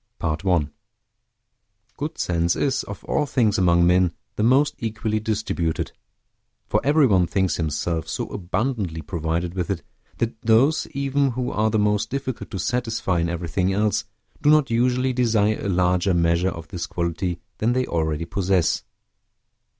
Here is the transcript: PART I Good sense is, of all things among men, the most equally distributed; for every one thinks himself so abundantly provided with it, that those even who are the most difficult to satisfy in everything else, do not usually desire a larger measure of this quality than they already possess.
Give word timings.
PART 0.17 0.43
I 0.43 0.67
Good 1.95 2.17
sense 2.17 2.55
is, 2.55 2.81
of 2.81 3.03
all 3.03 3.27
things 3.27 3.59
among 3.59 3.85
men, 3.85 4.13
the 4.35 4.41
most 4.41 4.73
equally 4.79 5.19
distributed; 5.19 5.91
for 6.65 6.81
every 6.83 7.05
one 7.05 7.27
thinks 7.27 7.57
himself 7.57 8.07
so 8.07 8.25
abundantly 8.29 9.03
provided 9.03 9.53
with 9.53 9.69
it, 9.69 9.83
that 10.17 10.41
those 10.41 10.87
even 10.95 11.33
who 11.33 11.51
are 11.51 11.69
the 11.69 11.77
most 11.77 12.09
difficult 12.09 12.49
to 12.49 12.57
satisfy 12.57 13.19
in 13.19 13.29
everything 13.29 13.71
else, 13.71 14.05
do 14.41 14.49
not 14.49 14.71
usually 14.71 15.13
desire 15.13 15.59
a 15.61 15.69
larger 15.69 16.15
measure 16.15 16.49
of 16.49 16.69
this 16.69 16.87
quality 16.87 17.39
than 17.59 17.73
they 17.73 17.85
already 17.85 18.25
possess. 18.25 18.83